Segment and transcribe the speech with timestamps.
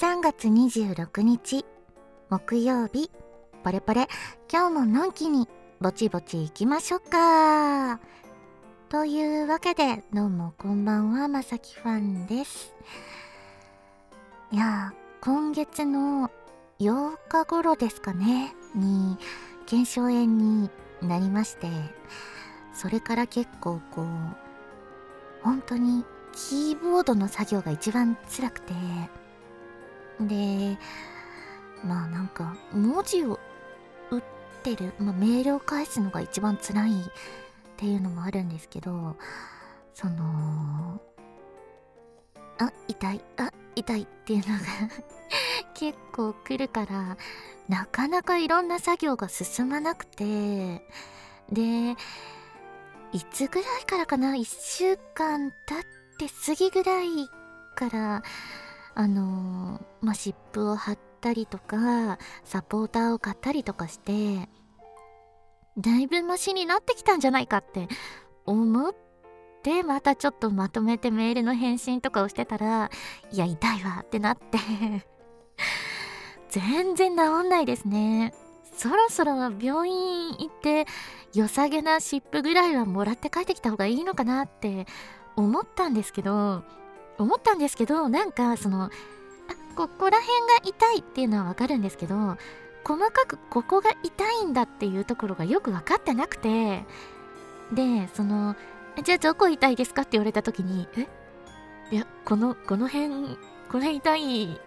[0.00, 1.66] 3月26日
[2.30, 3.10] 木曜日。
[3.62, 4.08] ポレポレ。
[4.50, 5.46] 今日ものんきに
[5.78, 8.00] ぼちぼち行きましょうか。
[8.88, 12.74] というわけでどうもこんばんはまさきファンです。
[14.50, 16.30] いや今月の
[16.78, 19.18] 8日頃ですかねに
[19.66, 20.70] 腱鞘炎に
[21.02, 21.68] なりまして
[22.72, 24.06] それから結構こう
[25.42, 28.72] 本当にキーボードの作業が一番辛くて
[30.20, 30.78] で
[31.84, 33.38] まあなんか文字を
[34.10, 34.22] 打っ
[34.62, 36.94] てる、まあ、メールを返すのが一番辛いっ
[37.76, 39.16] ていうのもあるんですけど
[39.94, 41.00] その
[42.58, 44.60] あ痛いあ痛いっていうのが
[45.74, 47.16] 結構来るから
[47.68, 50.84] なかなかいろんな作業が進まなくて
[51.50, 51.96] で
[53.12, 55.84] いつぐらいからかな？1週間経っ
[56.18, 57.28] て過ぎぐらい
[57.74, 58.22] から
[58.94, 64.48] あのー、まあ、湿布を貼ったりとかサポーターを買ったりとかして
[65.78, 67.88] だいぶマシになってきたんじゃないかって
[68.46, 68.94] 思っ
[69.62, 72.90] てまたちょっとまとめてメールの返信とかをしてたら
[73.30, 74.58] いや痛いわってなって
[76.50, 78.34] 全然治んないですね。
[78.74, 80.86] そろそろ病院行って
[81.34, 84.86] 良さげな湿布ぐらいはもらって帰ってきた方がいいのかなって
[85.36, 86.64] 思ったんですけど
[87.22, 88.90] 思ったんですけどなんかそのあ
[89.76, 92.36] ここら辺が痛いっていうのはわかるんですけど
[92.84, 96.84] 細かくここが痛いんだっていうところがよく分かってなくて
[97.72, 98.56] でその
[99.04, 101.08] じゃあどこ痛いですかって言われた時にえ？
[101.92, 103.36] いやこのこの辺
[103.70, 104.60] これ痛い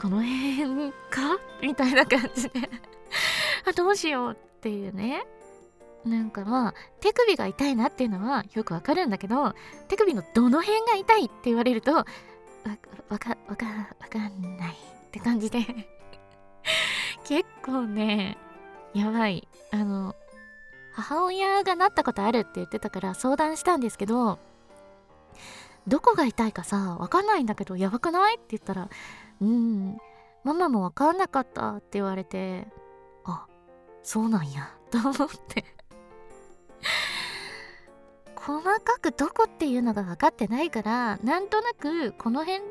[0.00, 1.38] この辺か？
[1.62, 2.70] みたいな感じで。
[3.66, 5.26] あどうしようっていうね。
[6.04, 9.54] なんかまあ手首が痛いなっていうのはよくわかるんだけど
[9.88, 12.04] 手首のどの辺が痛いって言われるとわ
[13.18, 13.66] かわか
[14.00, 15.60] わかんないって感じで。
[17.24, 18.36] 結構ね
[18.94, 19.48] やばい。
[19.70, 20.14] あの
[20.92, 24.38] 母親がなったことあるって言ってたから相談したんですけど
[25.88, 28.88] どこが痛いかさわかんないんだけどやばくないって言ったら
[29.40, 29.98] うん
[30.44, 32.68] ママもわかんなかったって言われて
[33.24, 33.46] あ
[34.04, 35.64] そうなんやと思って。
[38.44, 42.62] 細かくどこっていうのが分かってないからなんとなくこの辺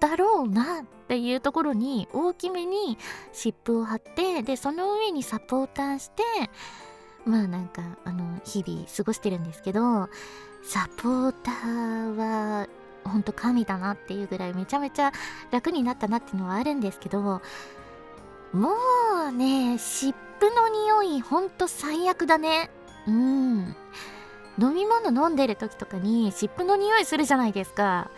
[0.00, 2.98] だろうなっていうところに大きめに
[3.32, 6.22] 湿布を貼ってでその上にサポーターして
[7.24, 10.08] まあなんかあの日々過ごしてるんですけど
[10.64, 12.66] サポーターは
[13.04, 15.12] ほんと神だなっていうぐらいめちゃめちゃ
[15.52, 17.40] 楽になったなっていうのはあるんですけど
[18.52, 18.70] も
[19.28, 22.68] うね湿布の匂いほんと最悪だね。
[23.06, 23.76] うん。
[24.58, 28.10] 飲み物飲んでる時とかに湿布の匂いするじゃないですか。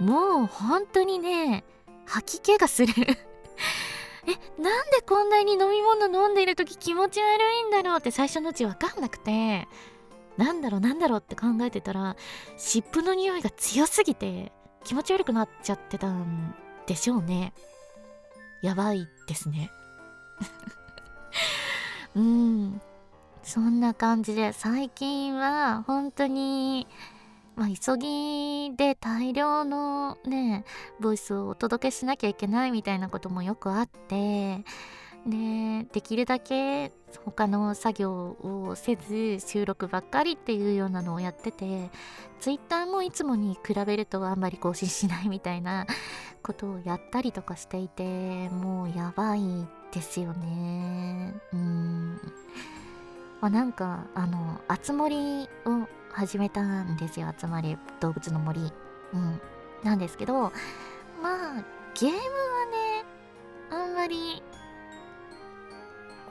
[0.00, 1.64] もう本当にね
[2.06, 2.94] 吐き気がする。
[4.26, 9.68] えなんでこんなに飲み物飲んでる時気持ち悪いんだろうって最初のうち分かんなくて。
[10.38, 12.14] なんだろうなんだろうって考えてたら
[12.56, 14.52] 湿布の匂いが強すぎて
[14.84, 16.54] 気持ち悪くなっちゃってたん
[16.86, 17.52] でしょうね。
[18.62, 19.70] やばいですね。
[22.14, 22.80] うん。
[23.48, 26.86] そんな感じで最近は本当に
[27.56, 30.64] まあ、急ぎで大量のね
[31.00, 34.58] ボイスをお届けしなきゃいけないみたいなこともよくあって
[35.26, 36.92] でできるだけ
[37.24, 41.90] 他の作業をせず収録ばっかりっていうようなのをやってて
[42.40, 45.86] Twitter もいつもに比べるとあんまり更新しないみたいな
[46.42, 48.04] ことをやったりとかしていて
[48.50, 49.40] もうやばい
[49.90, 51.34] ですよね。
[51.54, 52.20] うん。
[53.40, 58.72] まあ、なんかあの「あつ森」を始めたんですよ「集まり動物の森」
[59.14, 59.40] うん。
[59.84, 60.52] なんですけど
[61.22, 63.04] まあゲームはね
[63.70, 64.42] あんまり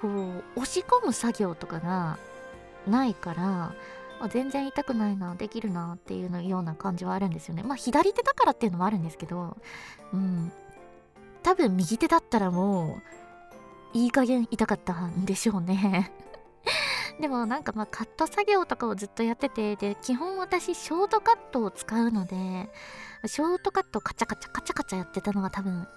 [0.01, 2.17] こう押し込む作業とかが
[2.85, 3.71] ないから
[4.19, 7.63] まあ、全然痛くないなできるなっていうのような感じはあるんですよね。
[7.63, 9.57] まあ左手だからっていうのもあるんですけど
[10.13, 10.51] うん。
[11.43, 12.99] 多分右手だったらも
[13.93, 16.11] ういい加減痛かったんでしょうね。
[17.19, 22.69] でもなんかまあカット作業とかをずっとやっててで基本私ショートカットを使うので
[23.25, 25.87] ショートカットカチャカチャカチャカチャやってたのが多分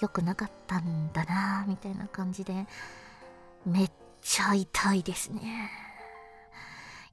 [0.00, 2.66] 良くなかったんだなみたいな感じで
[3.66, 3.90] めっ
[4.22, 5.70] ちゃ痛いですね。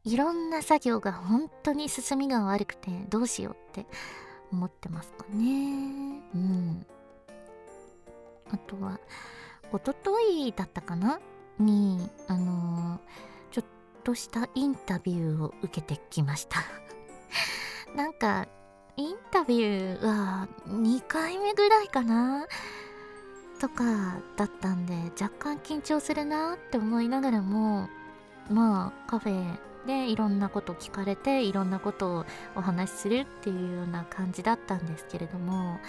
[0.05, 3.85] いろんな作業が本当に進みが悪くてどうしようって
[4.51, 6.21] 思ってますかね。
[6.33, 6.85] うん。
[8.51, 8.99] あとは
[9.71, 11.19] おとといだったかな
[11.59, 13.28] にあのー
[13.99, 16.63] としたインタビューを受けてきました。
[17.95, 18.47] なんか
[18.97, 22.45] インタビューは2回目ぐらいかな？
[23.59, 23.83] とか
[24.37, 27.89] だったんで若干緊張するなって思いながらも
[28.49, 32.25] まあカフェでいろんなこと聞かれていろんなことを
[32.55, 35.79] お話しするっていうような感じだったんですけれども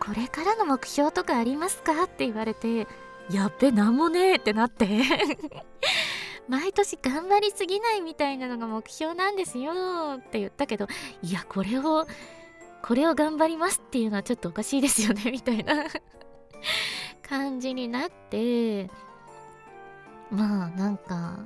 [0.00, 2.04] これからの目標とかありますか？
[2.04, 2.88] って言われて
[3.30, 4.86] やっべなんもねえってなって。
[6.48, 9.72] 毎年頑張りすぎないみたいなのが目標なんですよ
[10.16, 10.86] って言ったけど
[11.22, 12.06] いやこれを
[12.82, 15.84] これを頑張りますっていうのはちょっとおかしいですよねみたいな
[17.22, 18.88] 感じになって
[20.30, 21.38] まあなんか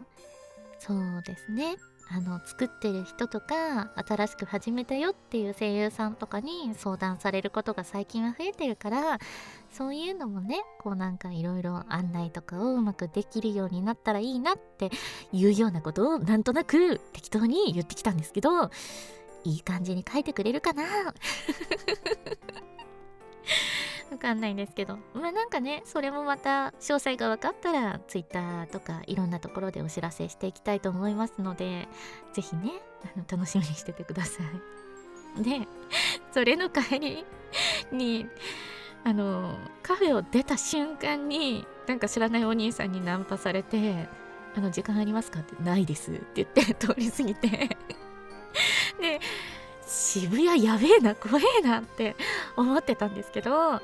[0.79, 1.77] そうですね。
[2.15, 9.19] あの作ってる人とか新しく始めたよっていう声優さんとかに相談されることが最近は増えてるから
[9.71, 14.91] そういうのもねこうなんかいろいろ案内とかをうまくできるようになったらいいなって
[15.33, 18.65] いうようなことをなんとなく適当に言ってきたんですけど
[19.45, 20.85] いい感じに書いてくれるかな？
[24.13, 31.89] わかんないんですけどまあなんかねそれもまた詳細が分かったら Twitter とかいろんなところでお知らせしていきたいと思いますので
[32.35, 32.73] 是非ね
[33.05, 34.43] あの楽しみにしててくださ
[35.39, 35.67] い で
[36.33, 37.27] それの帰り
[37.91, 38.27] に
[39.05, 44.09] あのカフェを出た瞬間になんか知らないお兄さんにナンパされて
[44.55, 47.49] 「あの時間ありますか?」って「ないです」って言って通り過ぎて
[49.01, 49.21] で
[49.87, 52.17] 渋谷やべえな怖えなって
[52.57, 53.81] 思ってたんですけど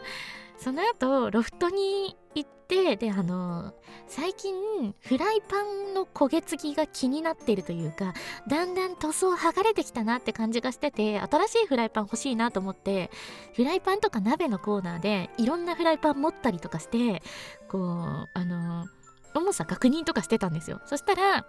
[0.58, 3.72] その後ロフトに行ってであの
[4.08, 8.14] 最近フライパンの焦げ付きが気になってるというか
[8.48, 13.10] だんだん塗装剥がれてきたなって感じがしてて新しいフライパン欲しいなと思って
[13.54, 17.22] フライパンとか鍋のコーナーでいろんなフライパン持ったりとかして
[17.68, 18.86] こうあの
[19.34, 20.80] 重さ確認とかしてたんですよ。
[20.86, 21.46] そしたら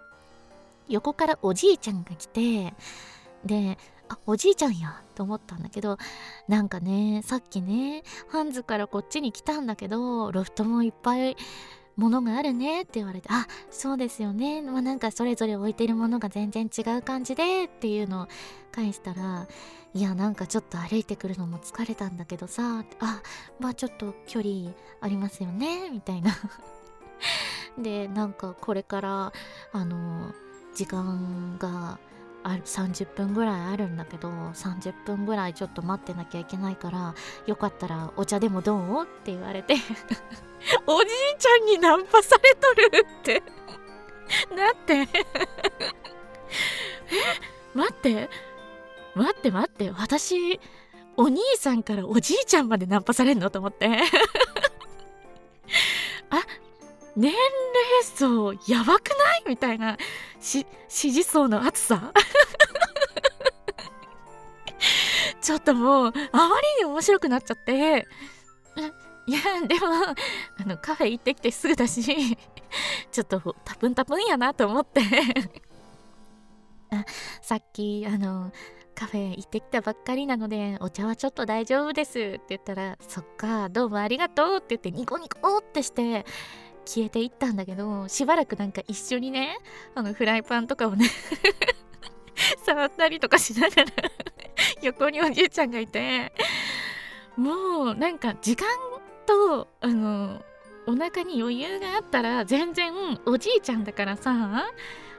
[0.88, 2.74] 横からおじいちゃんが来て
[3.44, 3.78] で
[4.10, 5.96] あおじいちゃんやと思ったんだけど
[6.48, 11.36] なんかねさっきねハンズからこっちに来たんだけどロフトもいっぱい
[11.96, 14.62] ものがあるねって言われてあそうですよね。
[14.62, 18.28] まあなんかそれぞれ置いてるものが全然違う感じでっていうのを
[18.72, 19.46] 返したら
[19.92, 23.22] いやなんかちょっと歩いてくるのも疲れたんだけどさあ
[23.58, 24.70] まあちょっと距離
[25.00, 26.32] ありますよねみたいな。
[27.78, 29.32] でなんかこれから
[29.72, 30.32] あの
[30.74, 31.98] 時間が
[32.42, 37.14] あ30分ぐらいあるんだけど30分ぐらいちょっと待ってなきゃいけないから
[37.46, 39.02] よかったらお茶でもどう？
[39.02, 39.74] って言われて。
[40.86, 43.42] おじいちゃんにナンパされとるって。
[44.54, 44.94] なって。
[44.94, 45.06] え
[47.74, 48.28] 待って。
[49.14, 49.90] 待って待って。
[49.90, 50.60] 私
[51.16, 53.50] お兄さんからおじいちゃんまでナンパされんの？
[53.50, 54.00] と思って。
[57.20, 57.38] 年齢
[58.02, 59.44] 層やばくない？
[59.46, 59.98] みたいな
[60.40, 62.12] 支持層の厚さ？
[65.42, 68.06] ちょっともうあまりに面白くなっちゃって。
[69.26, 69.86] いやでも
[70.58, 72.02] あのカフェ行ってきてすぐだし
[73.12, 75.02] ちょっとタプンタプンやなと思って。
[76.90, 77.04] あ
[77.42, 78.50] さっきあの
[78.94, 86.26] カフェ行ってきたばっかりなのでお茶はちょっと大丈夫ですって言ったらそっかどうもありがとうって言ってニコニコってして
[86.84, 89.58] 消えていったんだけどしばらくなんか一緒にね
[89.94, 91.06] あのフライパンとかをね
[92.64, 93.86] 触ったりとかしながら
[94.82, 96.32] 横におじいちゃんがいて
[97.36, 98.66] もうなんか時間
[99.26, 100.42] とあの
[100.86, 102.92] お腹に余裕があったら全然
[103.26, 104.70] おじいちゃんだからさ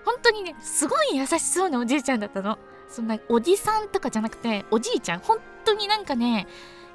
[0.06, 2.58] 本当にねすごい優しそうなおじいちゃんだったの。
[2.90, 5.20] そんなおじさんとかじゃなくておじいちゃん。
[5.20, 6.48] 本当になんかね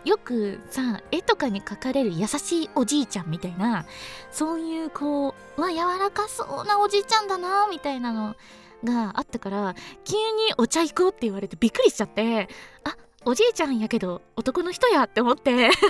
[0.06, 3.86] よくさ絵とかに描かれる優しいおじいちゃんみたいな
[4.30, 8.36] そういうこうわ柔らかそうなおじいちゃんだなみたいなの
[8.84, 10.20] があったから急に
[10.58, 12.48] お茶行こうって言われてびっくりしちゃって
[12.84, 15.70] あおじいちゃんやけど男の人やって思って。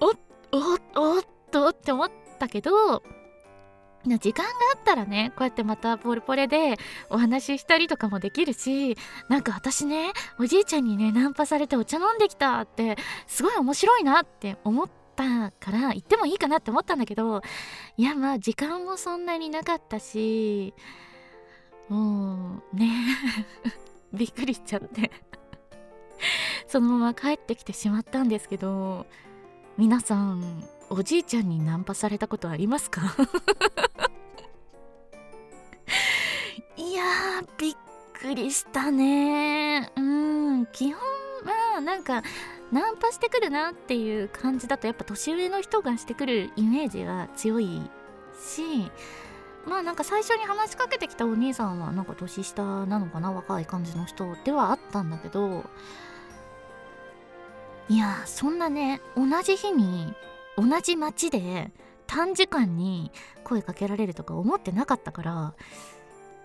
[0.00, 0.12] おお
[0.94, 3.02] おっとって思ったけど
[4.18, 6.76] 時間があったらねこうやってまたポルポレで
[7.10, 8.96] お話ししたりとかもできるし
[9.28, 12.96] なんか私ねおじいちゃんにねナンパされてお茶飲んできたって
[13.26, 17.42] すごい面白いなって思ったから行ってもいいかなって思ったんだけど
[17.96, 20.74] いやまあ時間もそんなになかったし
[21.88, 22.90] もうね
[24.14, 25.10] びっくりしちゃって。
[26.66, 29.06] そのまま帰ってきてしまったんですけど
[29.76, 33.02] 皆さんおじいちゃんにナンパされたことありますか？
[36.76, 37.02] いや
[37.58, 37.76] びっ
[38.14, 39.90] くりしたね。
[39.96, 41.00] うん基本
[41.44, 42.22] まあなんか
[42.72, 47.80] ナンパしてくるなっていう感じだとやっぱ年上の人がしてくるイメージは強い
[48.40, 48.90] し
[49.66, 55.64] まあなんか最初に話しかけてきたお兄さんはなんか年下なのかな若い感じの人ではあったんだけど
[57.88, 60.12] いやそんなね同じ日に
[60.56, 61.70] 同じ街で
[62.06, 63.10] 短時間に
[63.44, 65.54] 声かけられるとか思ってなかったから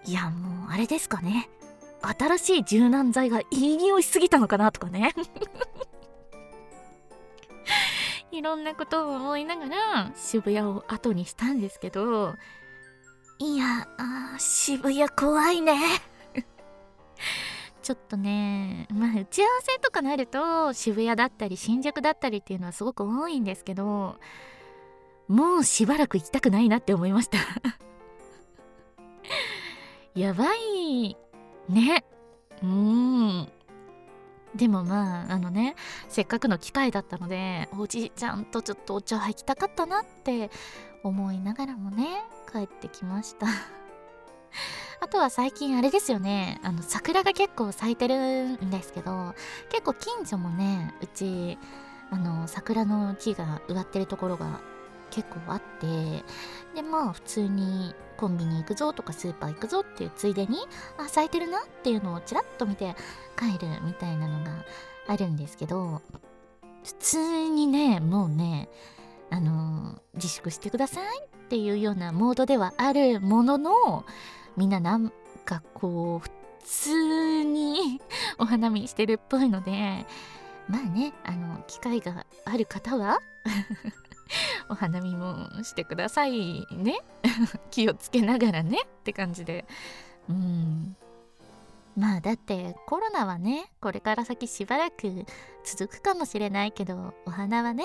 [0.05, 1.49] いやもうあれですかね。
[2.01, 5.13] 新しい柔軟剤がいい匂いしすぎたのかなとかね。
[8.31, 12.35] いろんなことを思いながら渋谷を後にしたんですけど
[13.39, 15.77] いやあ渋谷怖いね。
[17.81, 24.17] ちょっとねまあ打ち合わせとかなると渋谷だったり新宿だったりっていうのはすごく多いんですけど
[25.27, 27.37] もうしばらく行きたくないなって思いました。
[30.13, 31.15] やばい
[31.69, 32.03] ね。
[32.61, 33.49] うん。
[34.55, 35.75] でもまああのね
[36.09, 40.51] せっかくの機会だったのでおじいちゃんとちょっとお茶入きたかったなって
[41.03, 43.47] 思いながらもね帰ってきました。
[44.99, 46.59] あとは最近あれですよね。
[46.63, 49.33] あの桜が結構咲いてるんですけど
[49.69, 51.57] 結構近所もねうち
[52.11, 54.59] あの桜の木が植わってるところが
[55.09, 56.23] 結構あって
[56.75, 60.57] でまあ普通にコンビニ行くぞとかスーパー行くぞっていうついでに
[60.97, 62.95] あ咲いてるなっていうのをちらっと見て
[63.37, 64.51] 帰るみたいなのが
[65.07, 66.01] あるんですけど
[66.83, 67.17] 普通
[67.49, 68.69] にねもうね
[69.29, 74.05] あの自粛してくださいっていうようなモードではあるものの
[74.57, 75.11] みんななん
[75.45, 76.29] かこう普
[76.63, 78.01] 通に
[78.37, 80.05] お花見してるっぽいので
[80.67, 83.19] まあねあの機会がある方は
[84.69, 86.99] お花見もしてくださいね。
[87.71, 88.79] 気をつけながらね。
[88.85, 89.65] って感じで。
[90.29, 90.95] うん。
[91.97, 95.25] まあだってコロナはねこれから先しばらく
[95.65, 97.83] 続くかもしれないけどお花はね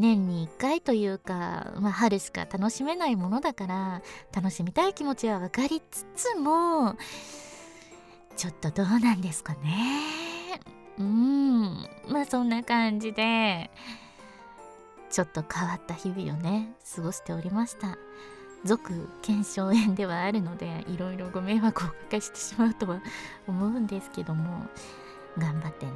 [0.00, 4.02] 年に1回というか、まあ、春しか楽しめないものだから
[4.34, 6.96] 楽しみたい気持ちは分かりつつも
[8.36, 10.60] ちょっとどうなんですかね。
[10.98, 11.88] うん。
[12.08, 13.70] まあそんな感じで
[15.10, 17.98] ちょっと変わった日々をね過ごしておりました。
[18.64, 23.00] 続腱鞘炎ではあるのでいろいろご迷惑をおかけしてしまうとは
[23.46, 24.66] 思うんですけども
[25.38, 25.92] 頑張ってね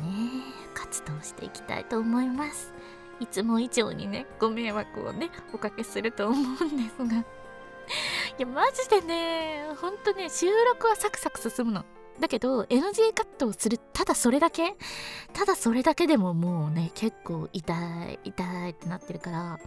[0.73, 2.73] 活動していきたいと思います。
[3.21, 7.25] いつも以上にねご迷惑をねおかけすると思うんですが。
[8.39, 11.85] いやマジでねほんとね収録はサクサク進むの。
[12.21, 14.77] だけど NG カットをするただそれだけ？
[15.33, 17.75] ただそれだけでももうね結構痛
[18.09, 19.59] い痛いってなってるから。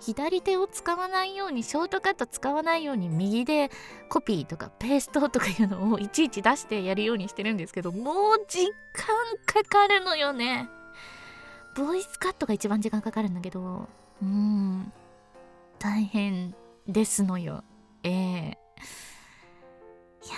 [0.00, 3.70] 左手を使わないようにショートカット使わないように右で
[4.10, 8.72] コピーとかペーストとかいうのをいちいち出してやるようにしてるんですけどもう時間
[9.46, 10.68] かかるのよね。
[11.76, 13.88] ボイスカットが一番時間かかるんだけど
[14.22, 14.92] うん。
[15.78, 16.54] 大変
[16.86, 17.64] ですのよ。
[18.02, 18.12] ええ。
[18.12, 18.16] ー、
[20.26, 20.36] いや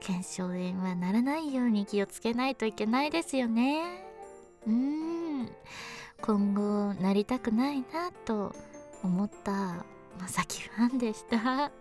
[0.00, 4.04] 腱鞘炎はならないように気をつけないといけないですよね。
[4.66, 5.48] うん。
[6.20, 8.54] 今後なりたくないなと
[9.02, 9.84] 思った
[10.20, 11.72] まさきファンでした。